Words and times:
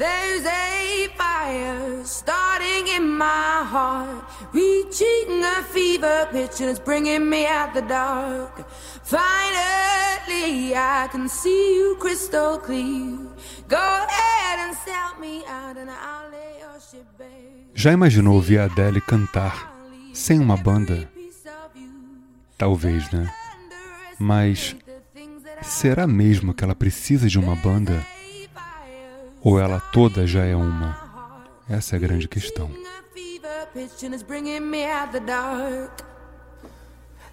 There's 0.00 0.46
a 0.46 1.08
fire 1.14 2.02
starting 2.04 2.88
in 2.88 3.06
my 3.18 3.62
heart, 3.74 4.24
reaching 4.50 5.44
a 5.44 5.62
fever 5.74 6.26
pitch, 6.32 6.62
and 6.62 6.70
it's 6.70 6.78
bringing 6.78 7.28
me 7.28 7.44
out 7.44 7.74
the 7.74 7.82
dark. 7.82 8.66
Finally, 9.04 10.74
I 10.74 11.06
can 11.12 11.28
see 11.28 11.76
you 11.76 11.96
crystal 12.00 12.56
clear. 12.56 13.18
Go 13.68 13.76
ahead 13.76 14.58
and 14.64 14.74
sell 14.74 15.20
me 15.20 15.44
out, 15.44 15.76
and 15.76 15.90
I'll 15.90 16.30
lay 16.30 16.60
your 16.60 16.80
ship 16.80 17.04
bare. 17.18 17.68
Já 17.74 17.92
imaginou 17.92 18.36
ouvir 18.36 18.58
a 18.58 18.64
Adele 18.64 19.02
cantar 19.02 19.70
sem 20.14 20.40
uma 20.40 20.56
banda? 20.56 21.10
Talvez, 22.56 23.10
né? 23.12 23.30
Mas 24.18 24.74
será 25.60 26.06
mesmo 26.06 26.54
que 26.54 26.64
ela 26.64 26.74
precisa 26.74 27.28
de 27.28 27.38
uma 27.38 27.54
banda? 27.54 28.02
Ou 29.42 29.58
ela 29.58 29.80
toda 29.92 30.26
já 30.26 30.44
é 30.44 30.54
uma? 30.54 31.46
Essa 31.68 31.96
é 31.96 31.98
a 31.98 32.00
grande 32.00 32.28
questão. 32.28 32.70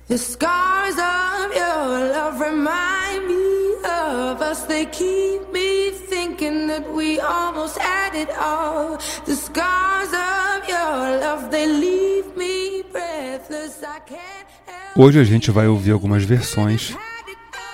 The 0.07 0.17
scars 0.17 0.95
of 0.95 1.53
your 1.53 2.13
love 2.13 2.39
remind 2.39 3.27
me 3.27 3.75
of 3.83 4.41
us. 4.41 4.61
They 4.61 4.85
keep 4.85 5.52
me 5.52 5.91
thinking 5.91 6.67
that 6.67 6.89
we 6.89 7.20
almost 7.20 7.77
had 7.77 8.16
it 8.16 8.30
all. 8.31 8.97
The 9.25 9.35
scars 9.35 10.13
of 10.13 10.69
your 10.69 11.19
love, 11.19 11.49
they 11.52 11.67
leave 11.67 12.38
me 12.38 12.83
breathless. 12.83 13.83
I 13.83 13.99
can't 14.05 14.47
help 14.66 14.97
Hoje 14.97 15.19
a 15.19 15.25
gente 15.25 15.52
vai 15.52 15.67
ouvir 15.67 15.91
algumas 15.91 16.23
versões 16.23 16.95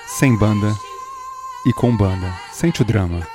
sem 0.08 0.36
banda 0.36 0.73
e 1.68 1.73
com 1.73 1.95
banda. 1.95 2.34
Sente 2.52 2.81
o 2.81 2.86
drama. 2.86 3.33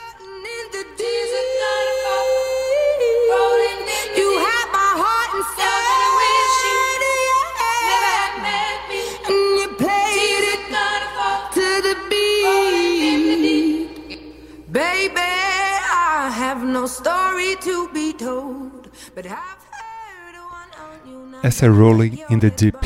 Essa 21.43 21.67
é 21.67 21.69
Rolling 21.69 22.23
in 22.31 22.39
the 22.39 22.51
Deep, 22.51 22.79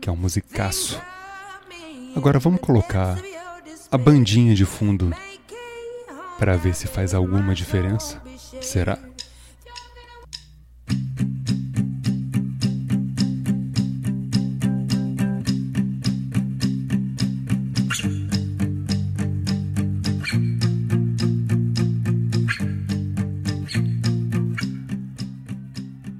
que 0.00 0.08
é 0.08 0.12
um 0.12 0.16
musicaço. 0.16 1.00
Agora 2.14 2.38
vamos 2.38 2.60
colocar 2.60 3.18
a 3.90 3.98
bandinha 3.98 4.54
de 4.54 4.64
fundo 4.64 5.12
para 6.38 6.56
ver 6.56 6.74
se 6.74 6.86
faz 6.86 7.14
alguma 7.14 7.54
diferença. 7.54 8.22
Será? 8.60 8.98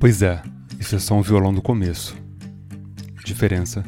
Pois 0.02 0.20
é, 0.20 0.42
isso 0.80 0.96
é 0.96 0.98
só 0.98 1.14
um 1.14 1.22
violão 1.22 1.54
do 1.54 1.62
começo. 1.62 2.16
Diferença 3.24 3.84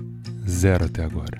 zero 0.49 0.85
até 0.85 1.03
agora. 1.03 1.37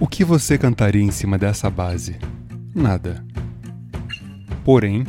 O 0.00 0.06
que 0.06 0.24
você 0.24 0.56
cantaria 0.56 1.02
em 1.02 1.10
cima 1.10 1.36
dessa 1.36 1.68
base? 1.68 2.16
Nada. 2.74 3.22
Porém, 4.64 5.04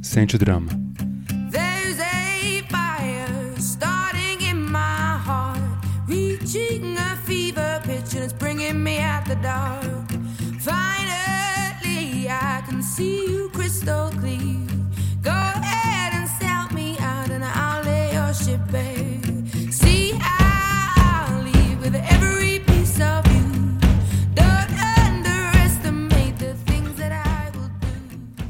sente 0.00 0.36
o 0.36 0.38
drama. 0.38 0.83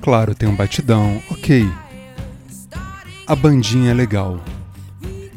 Claro, 0.04 0.34
tem 0.34 0.46
um 0.46 0.54
batidão, 0.54 1.22
ok. 1.30 1.66
A 3.26 3.34
bandinha 3.34 3.90
é 3.90 3.94
legal. 3.94 4.38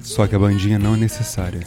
Só 0.02 0.28
que 0.28 0.36
a 0.36 0.40
bandinha 0.40 0.78
não 0.78 0.94
é 0.94 0.98
necessária. 0.98 1.62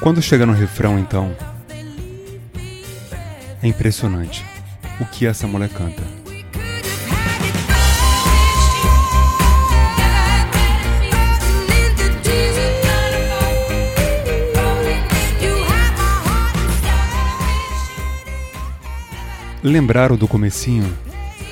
Quando 0.00 0.22
chega 0.22 0.46
no 0.46 0.54
refrão, 0.54 0.98
então, 0.98 1.36
é 3.62 3.68
impressionante 3.68 4.42
o 4.98 5.04
que 5.04 5.26
essa 5.26 5.46
mulher 5.46 5.68
canta. 5.68 6.23
Lembraram 19.66 20.14
do 20.14 20.28
comecinho? 20.28 20.84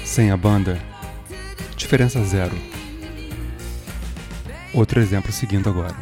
Sem 0.05 0.31
a 0.31 0.37
banda? 0.37 0.78
Diferença 1.75 2.23
zero. 2.23 2.55
Outro 4.75 5.00
exemplo 5.00 5.33
seguindo 5.33 5.71
agora. 5.71 5.97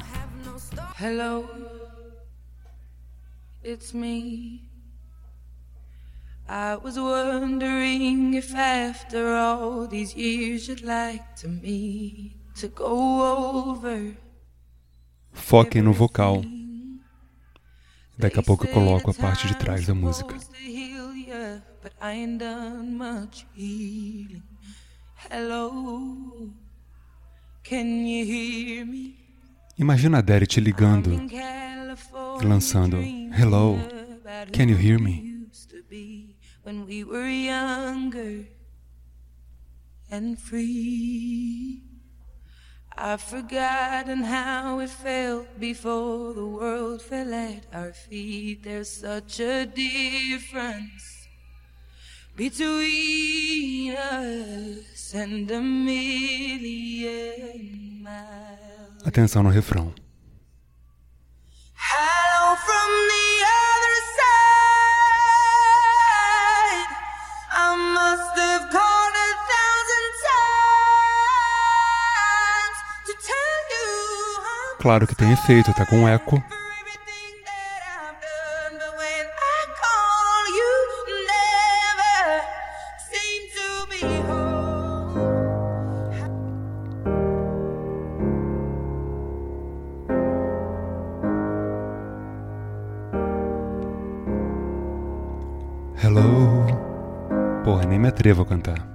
Hello, 1.01 1.49
it's 3.63 3.93
me. 3.93 4.69
I 6.49 6.75
was 6.83 6.97
wondering 6.97 8.35
if 8.35 8.57
after 8.57 9.37
all 9.37 9.87
these 9.87 10.13
years 10.19 10.67
you'd 10.67 10.85
like 10.85 11.23
to 11.41 11.49
me 11.49 12.37
to 12.61 12.67
go 12.71 13.71
over. 13.71 14.17
Foquem 15.33 15.81
no 15.81 15.93
vocal. 15.93 16.43
Daqui 18.19 18.41
a 18.41 18.43
pouco 18.43 18.67
eu 18.67 18.73
coloco 18.73 19.13
a 19.13 19.15
parte 19.15 19.47
de 19.47 19.55
trás 19.55 19.87
da 19.87 19.95
música. 19.95 20.35
But 21.83 21.93
I 22.01 22.13
ain't 22.13 22.39
done 22.39 22.97
much 22.97 23.47
healing. 23.55 24.43
Hello, 25.17 26.51
can 27.63 28.07
you 28.07 28.25
hear 28.25 28.85
me? 28.87 29.17
Imagina 29.79 30.19
a 30.19 30.23
Derry 30.23 30.47
te 30.47 30.61
ligando 30.61 31.11
e 31.11 32.45
lançando 32.45 32.99
Hello, 33.33 33.79
can 34.53 34.69
you 34.69 34.77
hear 34.77 34.99
me? 34.99 35.31
when 36.63 36.87
we 36.87 37.03
were 37.03 37.29
younger 37.29 38.45
and 40.11 40.39
free. 40.39 41.83
I've 42.97 43.23
forgotten 43.23 44.23
how 44.25 44.81
it 44.81 44.91
felt 44.91 45.59
before 45.59 46.35
the 46.35 46.47
world 46.47 47.01
fell 47.01 47.33
at 47.33 47.65
our 47.73 47.93
feet. 47.93 48.63
There's 48.63 48.91
such 48.91 49.41
a 49.41 49.65
difference 49.65 51.20
between 52.37 53.93
us 53.97 55.15
and 55.15 55.51
a 55.51 55.61
million 55.61 57.23
miles. 58.03 59.05
Atenção 59.05 59.43
no 59.43 59.51
refrão. 59.51 59.93
Hello 61.75 62.57
from 62.57 62.91
the 63.11 63.45
other 63.45 63.97
side. 64.17 64.47
I 67.53 67.77
must 67.95 68.39
have 68.39 68.71
called 68.71 69.15
a 69.15 69.33
thousand 69.51 70.09
times 72.61 72.79
to 73.07 73.13
tell 73.27 73.61
you 73.75 73.89
Claro 74.81 75.07
que 75.07 75.15
tem 75.15 75.33
efeito, 75.33 75.73
tá 75.75 75.85
com 75.87 76.09
eco. 76.09 76.43
Atrevo 98.21 98.43
a 98.43 98.45
cantar. 98.45 98.87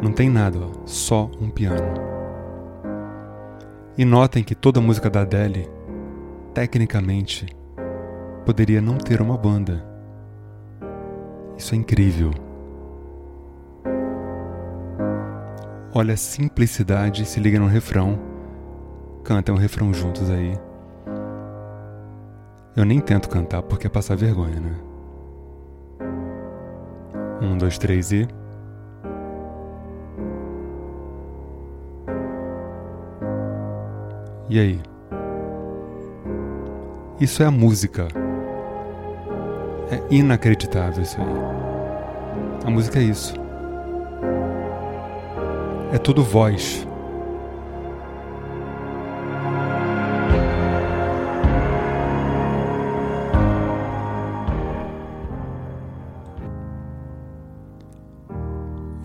Não 0.00 0.12
tem 0.12 0.30
nada, 0.30 0.60
só 0.84 1.28
um 1.40 1.50
piano. 1.50 1.94
E 3.98 4.04
notem 4.04 4.44
que 4.44 4.54
toda 4.54 4.80
música 4.80 5.10
da 5.10 5.22
Adele, 5.22 5.68
tecnicamente, 6.54 7.44
poderia 8.44 8.80
não 8.80 8.96
ter 8.96 9.20
uma 9.20 9.36
banda. 9.36 9.84
Isso 11.58 11.74
é 11.74 11.78
incrível. 11.78 12.30
Olha 15.92 16.14
a 16.14 16.16
simplicidade, 16.16 17.26
se 17.26 17.40
liga 17.40 17.58
no 17.58 17.66
refrão. 17.66 18.16
Cantem 19.24 19.52
o 19.52 19.58
refrão 19.58 19.92
juntos 19.92 20.30
aí. 20.30 20.56
Eu 22.76 22.84
nem 22.84 23.00
tento 23.00 23.28
cantar 23.28 23.62
porque 23.62 23.88
é 23.88 23.90
passar 23.90 24.16
vergonha, 24.16 24.60
né? 24.60 24.95
Um, 27.40 27.58
dois, 27.58 27.78
três 27.78 28.12
e. 28.12 28.26
E 34.48 34.60
aí? 34.60 34.80
Isso 37.20 37.42
é 37.42 37.46
a 37.46 37.50
música. 37.50 38.08
É 39.90 40.14
inacreditável 40.14 41.02
isso 41.02 41.20
aí. 41.20 41.26
A 42.66 42.70
música 42.70 42.98
é 42.98 43.02
isso. 43.02 43.34
É 45.92 45.98
tudo 45.98 46.22
voz. 46.22 46.85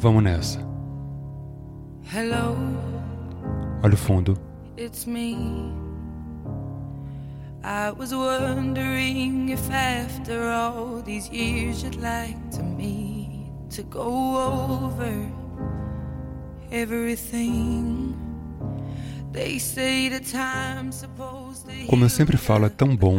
Vamos 0.01 0.23
nessa. 0.23 0.59
Hello, 2.13 2.57
Olha 3.83 3.93
o 3.93 3.97
fundo. 3.97 4.37
it's 4.77 5.05
me. 5.05 5.71
I 7.63 7.91
was 7.91 8.11
wondering 8.11 9.49
if 9.49 9.69
after 9.71 10.49
all 10.49 11.01
these 11.03 11.29
years 11.31 11.83
you'd 11.83 12.01
like 12.01 12.35
to 12.57 12.63
meet 12.63 13.45
to 13.75 13.83
go 13.83 14.35
over 14.87 15.13
everything. 16.71 18.15
They 19.31 19.59
say 19.59 20.09
the 20.09 20.19
time's 20.19 20.95
supposed 20.95 21.65
to 21.67 21.87
Como 21.87 22.03
eu 22.05 22.09
sempre 22.09 22.37
falo, 22.37 22.65
é 22.65 22.69
tão 22.69 22.95
bom 22.95 23.17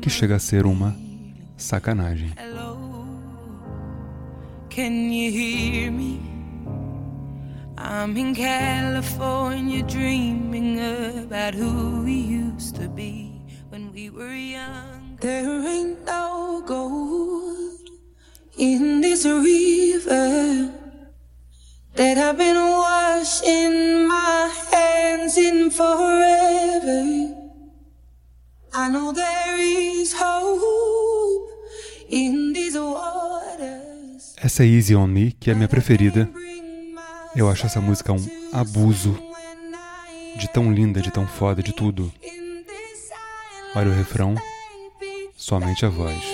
que 0.00 0.08
chega 0.10 0.36
a 0.36 0.38
ser 0.38 0.64
uma 0.66 0.96
sacanagem. 1.56 2.32
Hello, 2.36 3.01
can 4.72 5.12
you 5.12 5.30
hear 5.30 5.90
me? 5.90 6.18
I'm 7.76 8.16
in 8.16 8.34
California 8.34 9.82
dreaming 9.82 10.80
about 11.24 11.52
who 11.52 12.02
we 12.04 12.14
used 12.14 12.76
to 12.76 12.88
be 12.88 13.42
when 13.68 13.92
we 13.92 14.08
were 14.08 14.32
young. 14.32 15.18
There 15.20 15.68
ain't 15.68 16.06
no 16.06 16.62
gold 16.66 17.86
in 18.56 19.02
this 19.02 19.26
river 19.26 20.72
that 21.96 22.16
I've 22.16 22.38
been 22.38 22.56
washing 22.56 24.08
my 24.08 24.50
hands 24.70 25.36
in 25.36 25.70
forever. 25.70 27.04
I 28.72 28.88
know 28.88 29.12
there 29.12 29.58
is 29.58 30.14
hope 30.14 31.50
in. 32.08 32.41
Essa 34.44 34.66
Easy 34.66 34.96
On 34.96 35.06
Me, 35.06 35.30
que 35.38 35.50
é 35.50 35.52
a 35.52 35.56
minha 35.56 35.68
preferida. 35.68 36.28
Eu 37.36 37.48
acho 37.48 37.64
essa 37.64 37.80
música 37.80 38.12
um 38.12 38.26
abuso 38.52 39.16
de 40.36 40.48
tão 40.48 40.72
linda, 40.72 41.00
de 41.00 41.12
tão 41.12 41.28
foda, 41.28 41.62
de 41.62 41.72
tudo. 41.72 42.12
Olha 43.76 43.88
o 43.88 43.94
refrão, 43.94 44.34
somente 45.36 45.86
a 45.86 45.88
voz. 45.88 46.31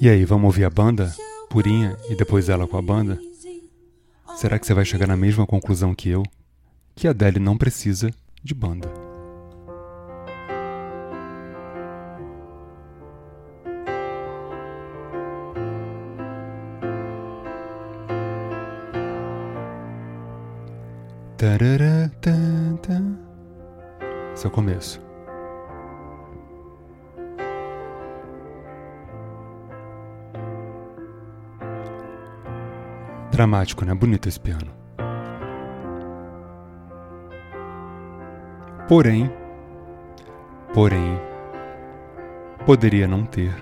E 0.00 0.08
aí, 0.08 0.24
vamos 0.24 0.46
ouvir 0.46 0.64
a 0.64 0.70
banda 0.70 1.12
purinha 1.50 1.96
e 2.08 2.14
depois 2.14 2.48
ela 2.48 2.66
com 2.66 2.78
a 2.78 2.82
banda? 2.82 3.18
Será 4.36 4.58
que 4.58 4.64
você 4.64 4.72
vai 4.72 4.84
chegar 4.84 5.06
na 5.06 5.16
mesma 5.16 5.44
conclusão 5.44 5.94
que 5.94 6.08
eu? 6.08 6.22
Que 6.94 7.08
a 7.08 7.10
Adele 7.10 7.40
não 7.40 7.58
precisa 7.58 8.10
de 8.42 8.54
banda. 8.54 8.88
Tarará. 21.36 22.10
Esse 24.32 24.46
é 24.46 24.48
o 24.48 24.50
começo. 24.50 25.09
Dramático, 33.30 33.84
né? 33.84 33.94
Bonito 33.94 34.28
esse 34.28 34.40
piano. 34.40 34.72
Porém, 38.88 39.32
porém, 40.74 41.20
poderia 42.66 43.06
não 43.06 43.24
ter 43.24 43.54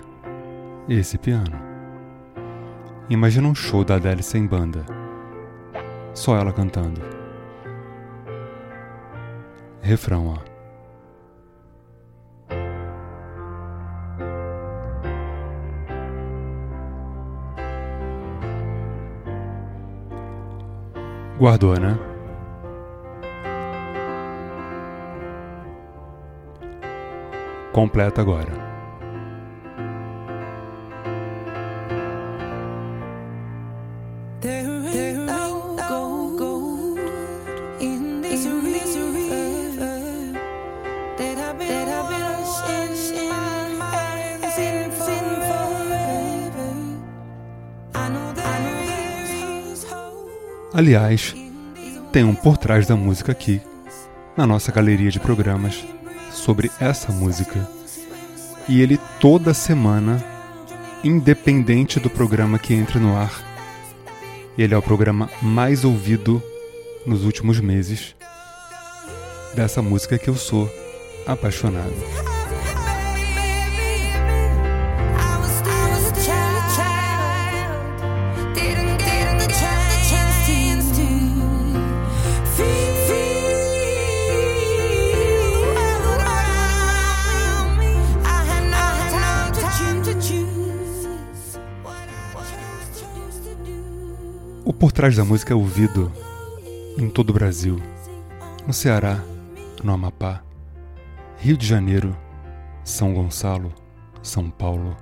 esse 0.87 1.17
piano. 1.19 1.55
Imagina 3.09 3.47
um 3.47 3.55
show 3.55 3.83
da 3.83 3.95
Adele 3.95 4.23
sem 4.23 4.45
banda. 4.45 4.85
Só 6.13 6.35
ela 6.35 6.51
cantando. 6.51 7.01
Refrão, 9.81 10.27
ó. 10.27 10.48
Guardou, 21.39 21.79
né? 21.79 21.97
Completa 27.71 28.19
agora. 28.19 28.69
Aliás, 50.79 51.35
tem 52.09 52.23
um 52.23 52.33
por 52.33 52.57
trás 52.57 52.87
da 52.87 52.95
música 52.95 53.33
aqui, 53.33 53.61
na 54.37 54.47
nossa 54.47 54.71
galeria 54.71 55.11
de 55.11 55.19
programas, 55.19 55.83
sobre 56.31 56.71
essa 56.79 57.11
música. 57.11 57.69
E 58.65 58.81
ele 58.81 58.97
toda 59.19 59.53
semana, 59.53 60.23
independente 61.03 61.99
do 61.99 62.09
programa 62.09 62.57
que 62.57 62.73
entre 62.73 62.97
no 62.97 63.13
ar, 63.17 63.43
ele 64.57 64.73
é 64.73 64.77
o 64.77 64.81
programa 64.81 65.29
mais 65.41 65.83
ouvido 65.83 66.41
nos 67.05 67.25
últimos 67.25 67.59
meses 67.59 68.15
dessa 69.53 69.81
música 69.81 70.17
que 70.17 70.29
eu 70.29 70.35
sou 70.35 70.71
apaixonado. 71.27 72.38
Por 94.73 94.93
Trás 94.93 95.13
da 95.13 95.25
Música 95.25 95.51
é 95.51 95.55
ouvido 95.55 96.09
em 96.97 97.09
todo 97.09 97.31
o 97.31 97.33
Brasil, 97.33 97.81
no 98.65 98.71
Ceará, 98.71 99.21
no 99.83 99.91
Amapá, 99.91 100.41
Rio 101.37 101.57
de 101.57 101.67
Janeiro, 101.67 102.15
São 102.81 103.13
Gonçalo, 103.13 103.73
São 104.23 104.49
Paulo, 104.49 104.95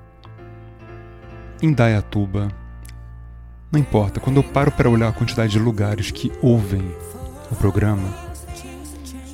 Indaiatuba. 1.62 2.48
Não 3.72 3.80
importa, 3.80 4.20
quando 4.20 4.38
eu 4.38 4.44
paro 4.44 4.72
para 4.72 4.90
olhar 4.90 5.10
a 5.10 5.14
quantidade 5.14 5.52
de 5.52 5.60
lugares 5.60 6.10
que 6.10 6.32
ouvem 6.42 6.92
o 7.52 7.56
programa, 7.56 8.12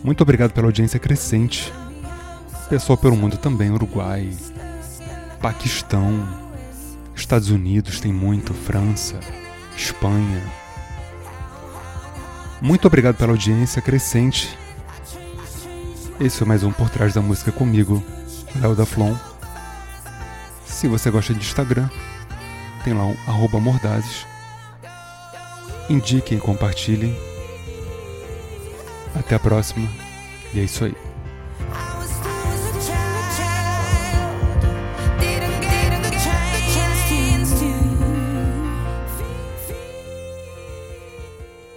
muito 0.03 0.21
obrigado 0.21 0.51
pela 0.51 0.67
audiência 0.67 0.99
crescente. 0.99 1.71
Pessoal 2.67 2.97
pelo 2.97 3.15
mundo 3.15 3.37
também, 3.37 3.71
Uruguai, 3.71 4.29
Paquistão, 5.41 6.27
Estados 7.15 7.49
Unidos 7.49 8.01
tem 8.01 8.11
muito, 8.11 8.53
França, 8.53 9.21
Espanha. 9.75 10.41
Muito 12.61 12.87
obrigado 12.87 13.15
pela 13.15 13.31
audiência 13.31 13.81
crescente. 13.81 14.57
Esse 16.19 16.37
foi 16.37 16.47
mais 16.47 16.63
um 16.63 16.71
Por 16.71 16.89
Trás 16.89 17.13
da 17.13 17.21
Música 17.21 17.51
comigo, 17.51 18.03
Léo 18.55 18.75
da 18.75 18.85
Flon. 18.85 19.15
Se 20.65 20.87
você 20.87 21.09
gosta 21.09 21.33
de 21.33 21.39
Instagram, 21.39 21.89
tem 22.83 22.93
lá 22.93 23.05
um 23.05 23.17
arroba 23.27 23.59
mordazes. 23.59 24.25
Indiquem, 25.89 26.39
compartilhem. 26.39 27.17
Até 29.15 29.35
a 29.35 29.39
próxima. 29.39 29.87
E 30.53 30.59
é 30.59 30.63
isso 30.63 30.85
aí. 30.85 31.12